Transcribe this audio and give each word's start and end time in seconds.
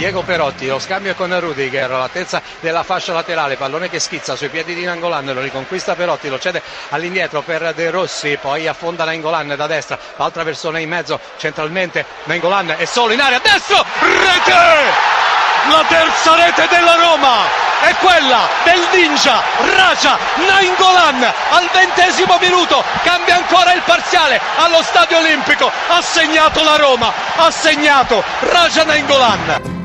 Diego 0.00 0.22
Perotti, 0.22 0.66
lo 0.66 0.78
scambio 0.78 1.14
con 1.14 1.38
Rudiger, 1.38 1.90
all'altezza 1.90 2.40
della 2.60 2.82
fascia 2.84 3.12
laterale, 3.12 3.58
pallone 3.58 3.90
che 3.90 4.00
schizza 4.00 4.34
sui 4.34 4.48
piedi 4.48 4.74
di 4.74 4.82
Nangolan, 4.82 5.26
lo 5.26 5.42
riconquista 5.42 5.94
Perotti, 5.94 6.30
lo 6.30 6.38
cede 6.38 6.62
all'indietro 6.88 7.42
per 7.42 7.74
De 7.74 7.90
Rossi, 7.90 8.38
poi 8.40 8.66
affonda 8.66 9.04
Nangolan 9.04 9.52
da 9.54 9.66
destra, 9.66 9.98
l'altra 10.16 10.42
persona 10.42 10.78
in 10.78 10.88
mezzo 10.88 11.20
centralmente, 11.36 12.06
Nangolan 12.24 12.76
è 12.78 12.86
solo 12.86 13.12
in 13.12 13.20
area, 13.20 13.40
destro, 13.40 13.84
rete! 14.00 14.52
La 15.68 15.84
terza 15.86 16.34
rete 16.34 16.66
della 16.74 16.94
Roma! 16.94 17.68
è 17.80 17.94
quella 17.96 18.48
del 18.64 18.80
ninja 18.92 19.42
Raja 19.74 20.18
Nainggolan 20.46 21.22
al 21.24 21.68
ventesimo 21.72 22.38
minuto 22.38 22.82
cambia 23.02 23.36
ancora 23.36 23.72
il 23.72 23.82
parziale 23.84 24.40
allo 24.56 24.82
stadio 24.82 25.18
olimpico 25.18 25.70
ha 25.88 26.00
segnato 26.02 26.62
la 26.62 26.76
Roma 26.76 27.10
ha 27.36 27.50
segnato 27.50 28.22
Raja 28.40 28.84
Nainggolan 28.84 29.79